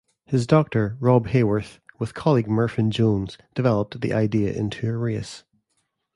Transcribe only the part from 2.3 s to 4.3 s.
Merfyn Jones developed the